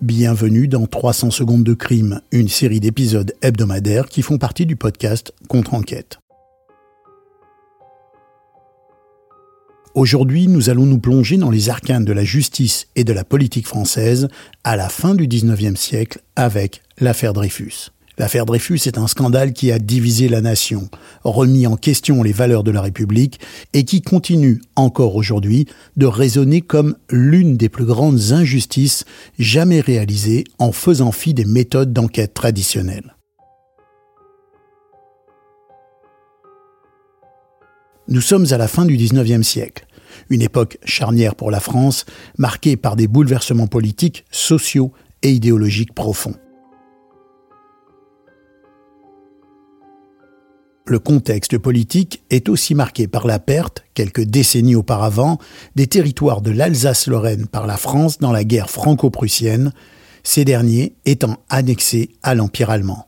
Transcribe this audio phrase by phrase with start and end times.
[0.00, 5.34] Bienvenue dans 300 secondes de crime, une série d'épisodes hebdomadaires qui font partie du podcast
[5.48, 6.20] Contre-enquête.
[9.96, 13.66] Aujourd'hui, nous allons nous plonger dans les arcanes de la justice et de la politique
[13.66, 14.28] française
[14.62, 17.90] à la fin du 19e siècle avec l'affaire Dreyfus.
[18.18, 20.88] L'affaire Dreyfus est un scandale qui a divisé la nation,
[21.22, 23.38] remis en question les valeurs de la République
[23.74, 29.04] et qui continue encore aujourd'hui de résonner comme l'une des plus grandes injustices
[29.38, 33.14] jamais réalisées en faisant fi des méthodes d'enquête traditionnelles.
[38.08, 39.86] Nous sommes à la fin du XIXe siècle,
[40.28, 42.04] une époque charnière pour la France,
[42.36, 44.92] marquée par des bouleversements politiques, sociaux
[45.22, 46.34] et idéologiques profonds.
[50.90, 55.36] Le contexte politique est aussi marqué par la perte, quelques décennies auparavant,
[55.76, 59.74] des territoires de l'Alsace-Lorraine par la France dans la guerre franco-prussienne,
[60.22, 63.06] ces derniers étant annexés à l'Empire allemand.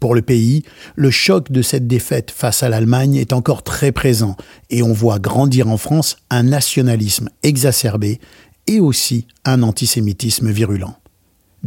[0.00, 0.64] Pour le pays,
[0.96, 4.36] le choc de cette défaite face à l'Allemagne est encore très présent
[4.68, 8.20] et on voit grandir en France un nationalisme exacerbé
[8.66, 10.94] et aussi un antisémitisme virulent.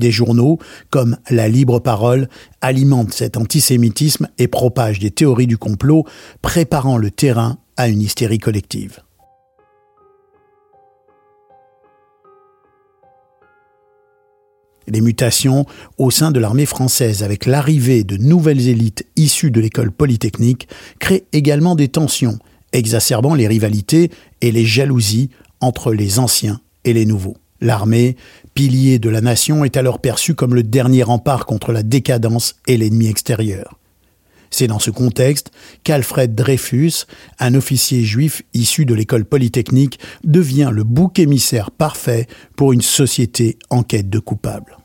[0.02, 0.58] Des journaux,
[0.90, 2.28] comme La Libre Parole,
[2.60, 6.06] alimentent cet antisémitisme et propagent des théories du complot,
[6.42, 9.02] préparant le terrain à une hystérie collective.
[14.88, 15.68] Les mutations
[16.00, 21.28] au sein de l'armée française avec l'arrivée de nouvelles élites issues de l'école polytechnique créent
[21.32, 22.40] également des tensions,
[22.74, 24.10] exacerbant les rivalités
[24.42, 25.30] et les jalousies
[25.60, 27.38] entre les anciens et les nouveaux.
[27.62, 28.18] L'armée,
[28.56, 32.76] pilier de la nation, est alors perçue comme le dernier rempart contre la décadence et
[32.76, 33.78] l'ennemi extérieur.
[34.50, 35.52] C'est dans ce contexte
[35.84, 37.06] qu'Alfred Dreyfus,
[37.40, 43.58] un officier juif issu de l'école polytechnique, devient le bouc émissaire parfait pour une société
[43.70, 44.78] en quête de coupables.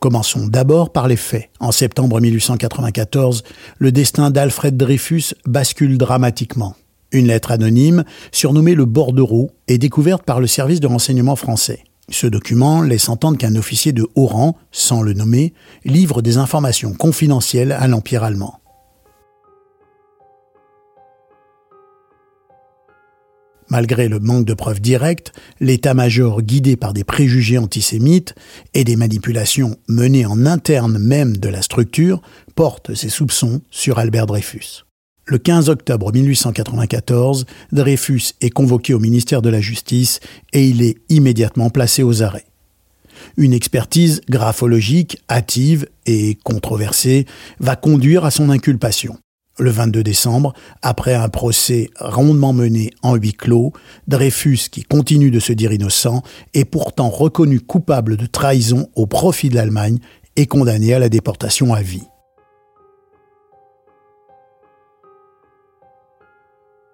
[0.00, 1.50] Commençons d'abord par les faits.
[1.60, 3.44] En septembre 1894,
[3.78, 6.74] le destin d'Alfred Dreyfus bascule dramatiquement.
[7.12, 11.84] Une lettre anonyme, surnommée le bordereau, est découverte par le service de renseignement français.
[12.08, 15.54] Ce document laisse entendre qu'un officier de haut rang, sans le nommer,
[15.84, 18.60] livre des informations confidentielles à l'Empire allemand.
[23.68, 28.34] Malgré le manque de preuves directes, l'état-major guidé par des préjugés antisémites
[28.74, 32.20] et des manipulations menées en interne même de la structure
[32.56, 34.89] porte ses soupçons sur Albert Dreyfus.
[35.30, 40.18] Le 15 octobre 1894, Dreyfus est convoqué au ministère de la Justice
[40.52, 42.46] et il est immédiatement placé aux arrêts.
[43.36, 47.26] Une expertise graphologique, hâtive et controversée
[47.60, 49.18] va conduire à son inculpation.
[49.56, 50.52] Le 22 décembre,
[50.82, 53.72] après un procès rondement mené en huis clos,
[54.08, 56.24] Dreyfus, qui continue de se dire innocent,
[56.54, 59.98] est pourtant reconnu coupable de trahison au profit de l'Allemagne
[60.34, 62.09] et condamné à la déportation à vie.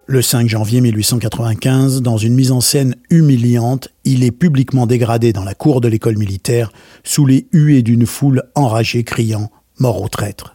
[0.09, 5.43] Le 5 janvier 1895, dans une mise en scène humiliante, il est publiquement dégradé dans
[5.43, 6.71] la cour de l'école militaire
[7.03, 9.51] sous les huées d'une foule enragée criant
[9.81, 10.55] Mort aux traîtres.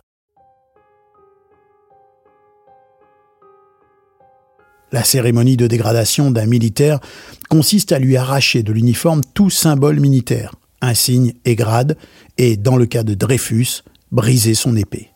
[4.93, 7.01] La cérémonie de dégradation d'un militaire
[7.49, 11.97] consiste à lui arracher de l'uniforme tout symbole militaire, insigne et grade,
[12.37, 15.10] et, dans le cas de Dreyfus, briser son épée.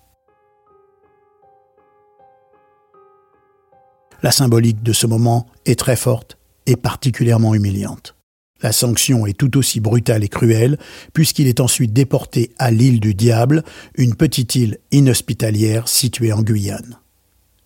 [4.26, 8.16] La symbolique de ce moment est très forte et particulièrement humiliante.
[8.64, 10.80] La sanction est tout aussi brutale et cruelle,
[11.14, 13.64] puisqu'il est ensuite déporté à l'île du Diable,
[13.94, 16.98] une petite île inhospitalière située en Guyane.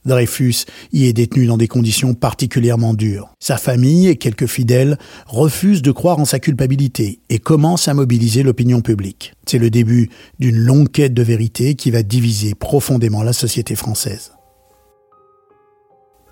[0.03, 3.29] Dreyfus y est détenu dans des conditions particulièrement dures.
[3.39, 4.97] Sa famille et quelques fidèles
[5.27, 9.31] refusent de croire en sa culpabilité et commencent à mobiliser l'opinion publique.
[9.47, 10.09] C'est le début
[10.39, 14.33] d'une longue quête de vérité qui va diviser profondément la société française.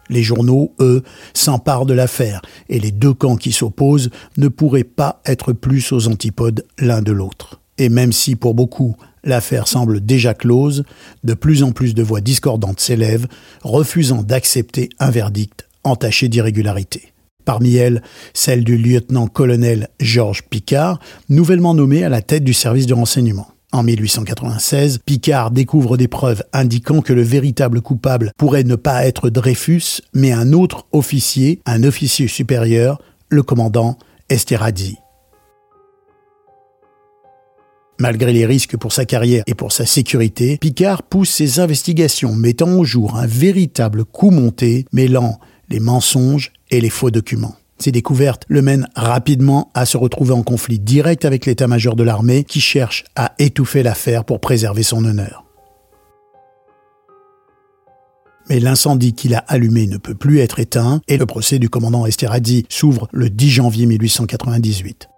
[0.09, 5.21] Les journaux, eux, s'emparent de l'affaire, et les deux camps qui s'opposent ne pourraient pas
[5.25, 7.59] être plus aux antipodes l'un de l'autre.
[7.77, 10.83] Et même si, pour beaucoup, l'affaire semble déjà close,
[11.23, 13.27] de plus en plus de voix discordantes s'élèvent,
[13.63, 17.13] refusant d'accepter un verdict entaché d'irrégularité.
[17.45, 18.01] Parmi elles,
[18.33, 20.99] celle du lieutenant-colonel Georges Picard,
[21.29, 23.47] nouvellement nommé à la tête du service de renseignement.
[23.73, 29.29] En 1896, Picard découvre des preuves indiquant que le véritable coupable pourrait ne pas être
[29.29, 33.97] Dreyfus, mais un autre officier, un officier supérieur, le commandant
[34.29, 34.97] Esterhazy.
[37.99, 42.71] Malgré les risques pour sa carrière et pour sa sécurité, Picard pousse ses investigations, mettant
[42.71, 47.55] au jour un véritable coup monté mêlant les mensonges et les faux documents.
[47.79, 52.43] Ces découvertes le mènent rapidement à se retrouver en conflit direct avec l'état-major de l'armée
[52.43, 55.43] qui cherche à étouffer l'affaire pour préserver son honneur.
[58.49, 62.05] Mais l'incendie qu'il a allumé ne peut plus être éteint et le procès du commandant
[62.05, 65.09] Esterhazy s'ouvre le 10 janvier 1898.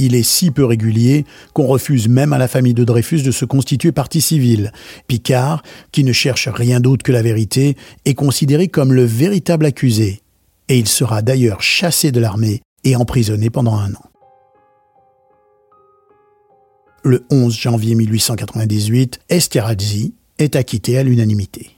[0.00, 1.24] Il est si peu régulier
[1.54, 4.72] qu'on refuse même à la famille de Dreyfus de se constituer partie civile.
[5.08, 10.20] Picard, qui ne cherche rien d'autre que la vérité, est considéré comme le véritable accusé.
[10.68, 14.02] Et il sera d'ailleurs chassé de l'armée et emprisonné pendant un an.
[17.04, 21.70] Le 11 janvier 1898, Esterhazy est acquitté à l'unanimité.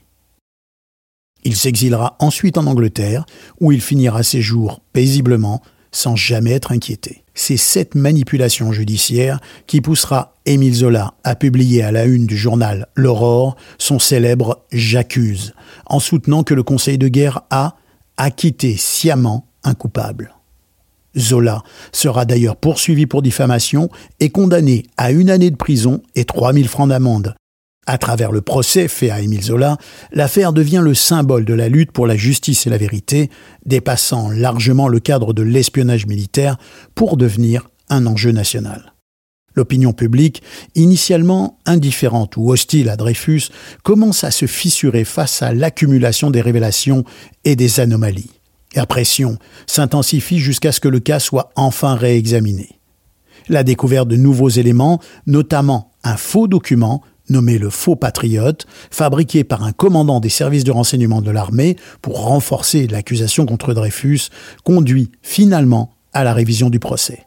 [1.43, 3.25] Il s'exilera ensuite en Angleterre,
[3.59, 5.61] où il finira ses jours paisiblement,
[5.91, 7.23] sans jamais être inquiété.
[7.33, 12.87] C'est cette manipulation judiciaire qui poussera Émile Zola à publier à la une du journal
[12.95, 15.53] L'Aurore son célèbre J'accuse,
[15.85, 17.75] en soutenant que le Conseil de guerre a
[18.23, 20.35] acquitté sciemment un coupable.
[21.17, 23.89] Zola sera d'ailleurs poursuivi pour diffamation
[24.19, 27.35] et condamné à une année de prison et 3000 francs d'amende,
[27.87, 29.77] à travers le procès fait à Émile Zola,
[30.11, 33.31] l'affaire devient le symbole de la lutte pour la justice et la vérité,
[33.65, 36.57] dépassant largement le cadre de l'espionnage militaire
[36.93, 38.93] pour devenir un enjeu national.
[39.55, 40.41] L'opinion publique,
[40.75, 43.49] initialement indifférente ou hostile à Dreyfus,
[43.83, 47.03] commence à se fissurer face à l'accumulation des révélations
[47.43, 48.31] et des anomalies.
[48.75, 49.37] La pression
[49.67, 52.79] s'intensifie jusqu'à ce que le cas soit enfin réexaminé.
[53.49, 59.63] La découverte de nouveaux éléments, notamment un faux document, nommé le Faux Patriote, fabriqué par
[59.63, 64.29] un commandant des services de renseignement de l'armée pour renforcer l'accusation contre Dreyfus,
[64.63, 67.25] conduit finalement à la révision du procès.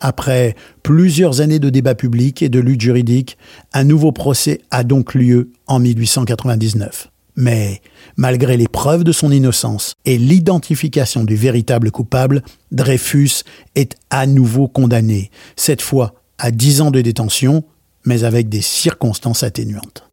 [0.00, 3.36] Après plusieurs années de débats publics et de lutte juridique,
[3.72, 7.10] un nouveau procès a donc lieu en 1899.
[7.36, 7.80] Mais
[8.16, 12.42] malgré les preuves de son innocence et l'identification du véritable coupable,
[12.72, 13.44] Dreyfus
[13.74, 17.64] est à nouveau condamné, cette fois à 10 ans de détention,
[18.04, 20.09] mais avec des circonstances atténuantes.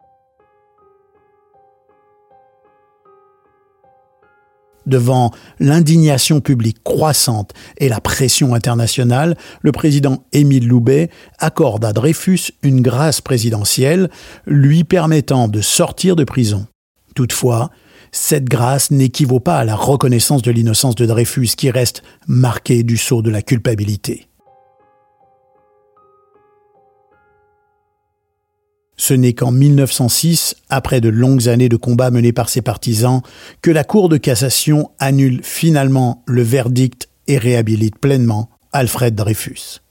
[4.87, 12.53] Devant l'indignation publique croissante et la pression internationale, le président Émile Loubet accorde à Dreyfus
[12.63, 14.09] une grâce présidentielle
[14.45, 16.67] lui permettant de sortir de prison.
[17.15, 17.69] Toutefois,
[18.13, 22.95] cette grâce n'équivaut pas à la reconnaissance de l'innocence de Dreyfus qui reste marquée du
[22.95, 24.27] sceau de la culpabilité.
[28.97, 33.21] Ce n'est qu'en 1906, après de longues années de combats menés par ses partisans,
[33.61, 39.81] que la Cour de cassation annule finalement le verdict et réhabilite pleinement Alfred Dreyfus.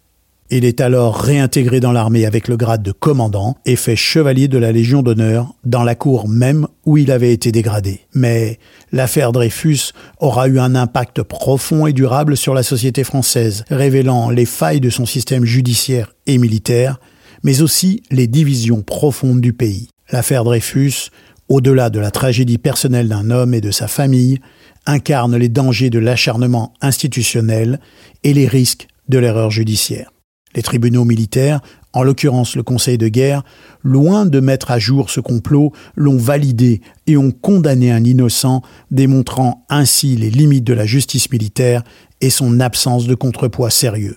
[0.48, 4.58] Il est alors réintégré dans l'armée avec le grade de commandant et fait chevalier de
[4.58, 8.02] la Légion d'honneur dans la cour même où il avait été dégradé.
[8.14, 8.60] Mais
[8.92, 14.46] l'affaire Dreyfus aura eu un impact profond et durable sur la société française, révélant les
[14.46, 17.00] failles de son système judiciaire et militaire,
[17.46, 19.88] mais aussi les divisions profondes du pays.
[20.10, 21.10] L'affaire Dreyfus,
[21.48, 24.40] au-delà de la tragédie personnelle d'un homme et de sa famille,
[24.84, 27.78] incarne les dangers de l'acharnement institutionnel
[28.24, 30.10] et les risques de l'erreur judiciaire.
[30.56, 31.60] Les tribunaux militaires,
[31.92, 33.44] en l'occurrence le Conseil de guerre,
[33.84, 38.60] loin de mettre à jour ce complot, l'ont validé et ont condamné un innocent,
[38.90, 41.84] démontrant ainsi les limites de la justice militaire
[42.20, 44.16] et son absence de contrepoids sérieux.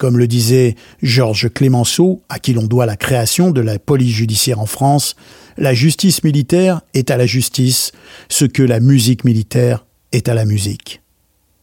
[0.00, 4.58] Comme le disait Georges Clémenceau, à qui l'on doit la création de la police judiciaire
[4.58, 5.14] en France,
[5.58, 7.92] la justice militaire est à la justice
[8.30, 11.02] ce que la musique militaire est à la musique.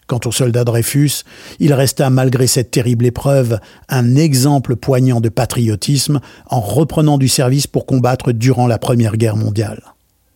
[0.06, 1.24] Quant au soldat Dreyfus,
[1.60, 7.66] il resta malgré cette terrible épreuve un exemple poignant de patriotisme en reprenant du service
[7.66, 9.82] pour combattre durant la Première Guerre mondiale.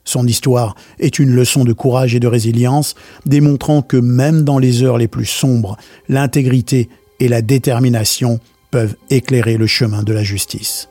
[0.06, 2.96] Son histoire est une leçon de courage et de résilience,
[3.28, 5.78] démontrant que même dans les heures les plus sombres,
[6.10, 6.90] l'intégrité
[7.22, 8.40] et la détermination
[8.72, 10.90] peuvent éclairer le chemin de la justice.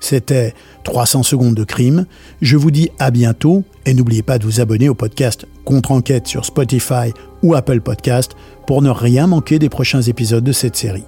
[0.00, 2.06] C'était 300 secondes de crime.
[2.42, 6.44] Je vous dis à bientôt et n'oubliez pas de vous abonner au podcast Contre-enquête sur
[6.44, 7.12] Spotify
[7.42, 8.32] ou Apple Podcast
[8.66, 11.04] pour ne rien manquer des prochains épisodes de cette série.